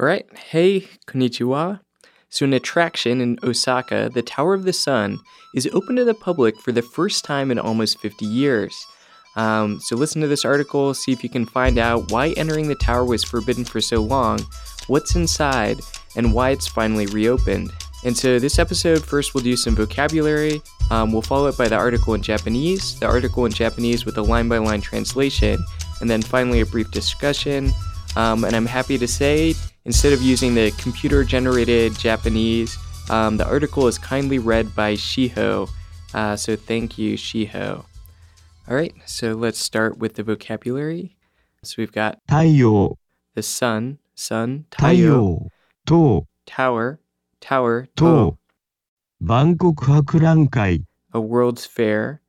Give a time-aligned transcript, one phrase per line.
[0.00, 0.26] All right.
[0.36, 1.78] Hey, konnichiwa.
[2.28, 5.20] So, an attraction in Osaka, the Tower of the Sun,
[5.54, 8.74] is open to the public for the first time in almost 50 years.
[9.36, 12.74] Um, so, listen to this article, see if you can find out why entering the
[12.74, 14.40] tower was forbidden for so long,
[14.88, 15.78] what's inside,
[16.16, 17.70] and why it's finally reopened.
[18.04, 20.60] And so, this episode, first we'll do some vocabulary.
[20.90, 24.22] Um, we'll follow it by the article in Japanese, the article in Japanese with a
[24.22, 25.64] line by line translation,
[26.00, 27.70] and then finally a brief discussion.
[28.16, 29.54] Um, and I'm happy to say,
[29.86, 32.78] Instead of using the computer generated Japanese,
[33.10, 35.68] um, the article is kindly read by Shiho,
[36.14, 37.84] uh, so thank you, Shiho.
[38.66, 41.16] All right, so let's start with the vocabulary.
[41.62, 42.96] So we've got 太陽
[43.34, 45.48] the sun, sun, taiyo,
[45.86, 47.00] to, tower,
[47.40, 48.38] tower, と to, oh.
[49.18, 52.22] 万国博覧会 a world's fair,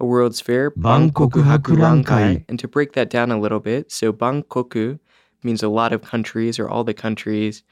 [0.00, 2.44] a world's fair, Bankoku Hakurankai.
[2.48, 5.00] And to break that down a little bit, so Bankoku
[5.44, 7.62] means a lot of countries or all the countries.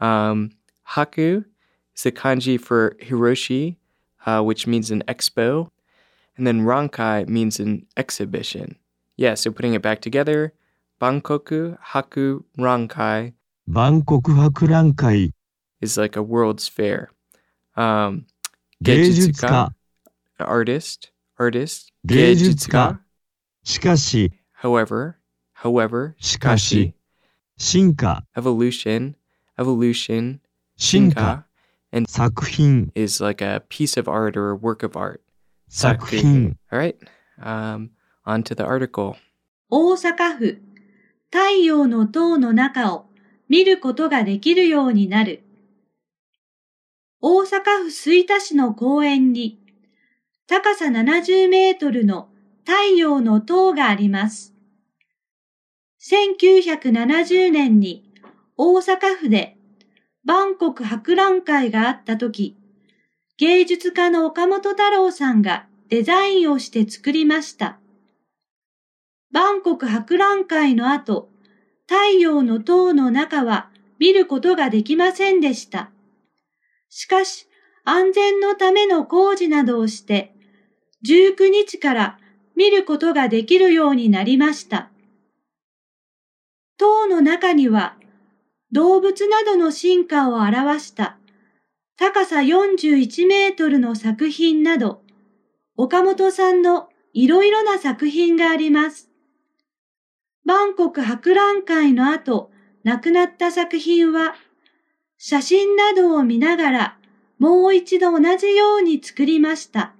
[0.00, 0.50] Um,
[0.88, 1.44] Haku
[1.96, 3.76] is the kanji for Hiroshi,
[4.26, 5.68] uh, which means an expo.
[6.36, 8.76] And then Rankai means an exhibition.
[9.16, 10.54] Yeah, so putting it back together,
[11.00, 13.34] Bankoku Haku Rankai.
[13.68, 15.32] Bankoku Haku Rankai
[15.80, 17.10] is like a world's fair.
[17.76, 18.26] Um,
[18.82, 19.70] Geijutsuka,
[20.38, 21.92] artist, artist.
[22.06, 23.00] Geijutsuka.
[23.62, 25.16] しかし however,
[25.52, 26.94] however, しかし
[27.60, 29.14] 進化、evolution,
[29.58, 30.40] evolution,
[30.78, 31.44] 進化、
[31.92, 35.20] and 作品、is like a piece of art or a work of art.
[35.68, 36.96] 作品、All right,
[37.38, 37.90] um,
[38.24, 39.16] on to the article.
[39.68, 40.58] 大阪府
[41.30, 43.04] 太陽の塔の中を
[43.50, 45.42] 見ることができるようになる。
[47.20, 49.60] 大阪府吹田市の公園に
[50.46, 52.30] 高さ70メートルの
[52.64, 54.54] 太陽の塔があります。
[56.02, 58.10] 1970年に
[58.56, 59.58] 大阪府で
[60.24, 62.56] 万国博覧会があったとき、
[63.36, 67.78] 芸術家の岡本太郎さんがデザインをして作りました。
[69.30, 71.28] 万国博覧会の後、
[71.86, 75.90] 太陽の塔の中は見ることができませんでした。
[76.88, 77.46] しかし、
[77.84, 80.34] 安全のための工事などをして、
[81.06, 82.18] 19日から
[82.56, 84.90] 見ることができるようになりました。
[86.80, 87.98] 塔の中には、
[88.72, 91.18] 動物などの進化を表した
[91.98, 95.02] 高さ41メートルの作品など、
[95.76, 99.10] 岡本さんのいろいろな作品があります。
[100.46, 102.50] 万国博覧会の後、
[102.82, 104.34] 亡くなった作品は、
[105.18, 106.98] 写真などを見ながら、
[107.38, 109.92] もう一度同じように作りました。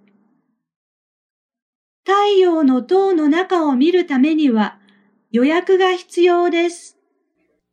[2.06, 4.79] 太陽の塔の中を見るためには、
[5.31, 6.97] 予約が必要です。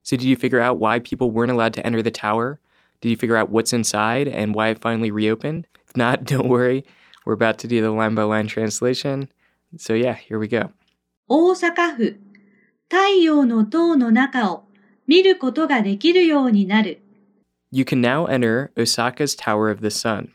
[0.04, 2.58] So, did you figure out why people weren't allowed to enter the tower?
[3.00, 5.66] Did you figure out what's inside and why it finally reopened?
[5.86, 6.84] If not, don't worry.
[7.24, 9.28] We're about to do the line by line translation.
[9.76, 10.72] So, yeah, here we go.
[11.28, 12.18] 大阪府
[12.88, 14.64] 太陽の塔の中を
[15.06, 17.00] 見ることができるようになる。
[17.70, 20.30] You can now enter Osaka's Tower of the Sun.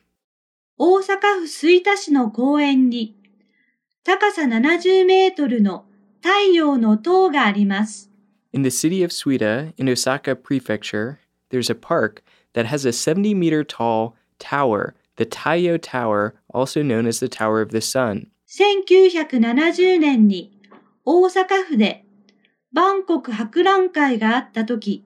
[0.78, 3.16] 大阪府吹田市の公園に
[4.03, 5.85] 高さ70メートルの
[6.22, 8.09] 太陽の塔があります。
[8.53, 11.19] In the city of Suida, in Osaka Prefecture,
[11.50, 12.22] there's a park
[12.55, 17.60] that has a 70 meter tall tower, the Taiyo Tower, also known as the Tower
[17.60, 18.28] of the Sun.
[18.47, 20.53] 1970年に
[21.05, 22.05] 大阪府で
[22.72, 25.04] 万国博覧会があったとき、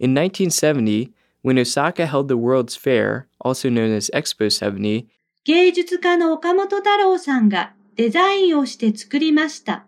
[0.00, 1.12] In 1970,
[1.44, 5.06] when Osaka held the World's Fair, also known as Expo 70,
[5.44, 9.86] 芸術家の岡本太郎さんがデザインをして作りました。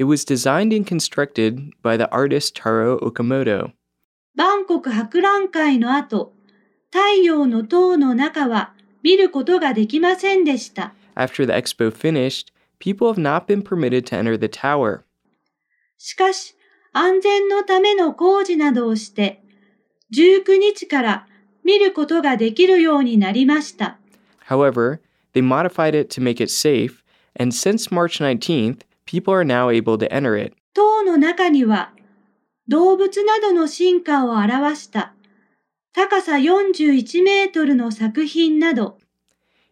[0.00, 3.72] It was designed and constructed by the artist Taro Okamoto.
[4.34, 6.32] 万国博覧会の後、
[6.90, 8.72] 太陽の塔の中は
[9.02, 10.94] 見ることができませんでした。
[11.16, 12.46] After the expo finished,
[12.78, 15.02] people have not been permitted to enter the tower.
[15.98, 16.56] しかし、
[16.94, 19.42] 安全のための工事などをして、
[20.16, 21.26] 19日から
[21.62, 23.98] 見ることができるようになりました。
[24.48, 25.00] However,
[25.34, 27.04] they modified it to make it safe,
[27.38, 28.78] and since March 19th,
[29.10, 30.54] people are now able to enter it.
[30.72, 31.92] 塔の中には、
[32.68, 35.14] 動物などの進化を表した
[35.92, 38.98] 高さ41メートルの作品など、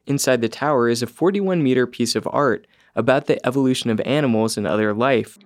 [0.06, 4.58] Inside the tower is a 41 meter piece of art about the evolution of animals
[4.58, 5.38] and other life,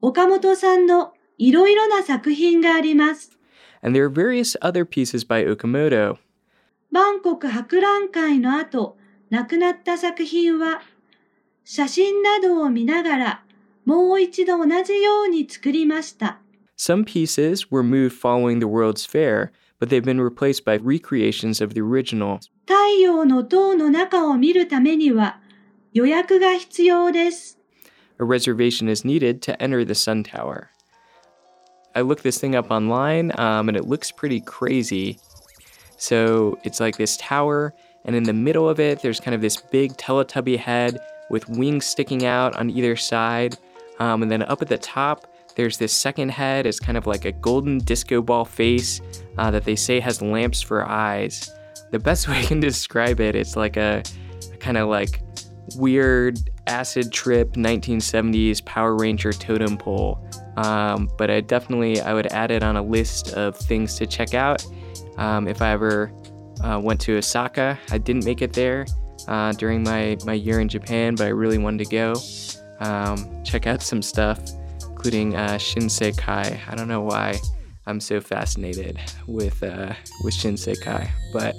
[0.00, 3.38] 岡本さんのいろいろな作品があります。
[3.82, 6.18] and there are various other pieces by Okamoto.
[6.90, 8.96] 万国博覧会の後、
[9.30, 10.82] 亡くなった作品は、
[11.69, 13.43] 写真などを見ながら、
[13.85, 16.39] もう一度同じように作りました。
[16.77, 21.73] Some pieces were moved following the World's Fair, but they've been replaced by recreations of
[21.73, 22.39] the original.
[22.65, 25.39] 太陽の塔の中を見るためには
[25.93, 27.57] 予約が必要です。
[28.19, 30.69] A reservation is needed to enter the Sun Tower.
[31.93, 35.17] I looked this thing up online, um, and it looks pretty crazy.
[35.97, 37.73] So it's like this tower,
[38.03, 40.99] and in the middle of it, there's kind of this big Teletubby head
[41.30, 43.56] with wings sticking out on either side.
[43.98, 46.66] Um, and then up at the top, there's this second head.
[46.66, 49.00] It's kind of like a golden disco ball face
[49.38, 51.50] uh, that they say has lamps for eyes.
[51.90, 54.02] The best way I can describe it, it's like a,
[54.52, 55.22] a kind of like
[55.76, 60.24] weird acid trip 1970s Power Ranger totem pole.
[60.56, 64.34] Um, but I definitely I would add it on a list of things to check
[64.34, 64.64] out
[65.16, 66.12] um, if I ever
[66.62, 67.78] uh, went to Osaka.
[67.90, 68.84] I didn't make it there
[69.28, 72.14] uh, during my, my year in Japan, but I really wanted to go
[72.80, 74.40] um, check out some stuff,
[74.88, 76.58] including uh, Shinsekai.
[76.68, 77.38] I don't know why
[77.86, 79.94] I'm so fascinated with uh,
[80.24, 81.54] with Shinsekai, but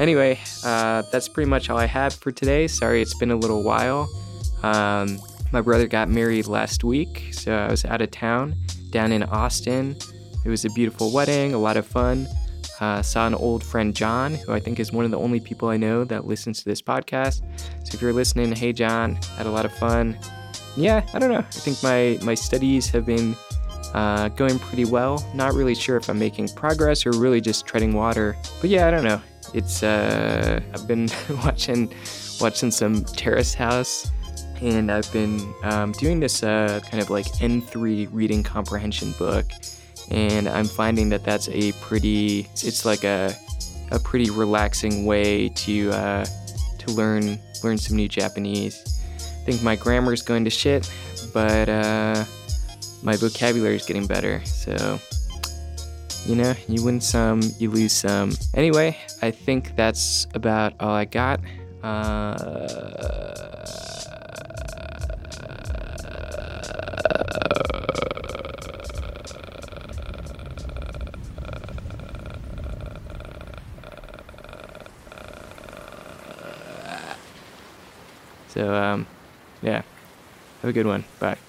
[0.00, 2.66] anyway, uh, that's pretty much all I have for today.
[2.66, 4.08] Sorry, it's been a little while.
[4.62, 5.18] Um,
[5.52, 8.56] my brother got married last week, so I was out of town
[8.90, 9.96] down in Austin.
[10.44, 12.26] It was a beautiful wedding, a lot of fun.
[12.80, 15.68] Uh, saw an old friend, John, who I think is one of the only people
[15.68, 17.42] I know that listens to this podcast.
[17.84, 20.18] So if you're listening, hey, John, had a lot of fun.
[20.76, 21.38] Yeah, I don't know.
[21.38, 23.34] I think my, my studies have been
[23.94, 25.26] uh, going pretty well.
[25.34, 28.36] Not really sure if I'm making progress or really just treading water.
[28.60, 29.20] But yeah, I don't know.
[29.54, 31.08] It's uh, I've been
[31.44, 31.92] watching
[32.40, 34.10] watching some Terrace House,
[34.60, 39.46] and I've been um, doing this uh, kind of like N3 reading comprehension book,
[40.10, 43.34] and I'm finding that that's a pretty it's like a
[43.90, 46.24] a pretty relaxing way to uh,
[46.78, 49.02] to learn learn some new Japanese.
[49.16, 50.90] I think my grammar is going to shit,
[51.32, 52.24] but uh,
[53.02, 54.44] my vocabulary is getting better.
[54.44, 54.98] So
[56.26, 58.32] you know, you win some, you lose some.
[58.54, 61.40] Anyway, I think that's about all I got.
[61.84, 62.34] Uh,
[78.56, 79.08] so, um,
[79.60, 79.82] yeah.
[80.60, 81.06] Have a good one.
[81.20, 81.40] Bye.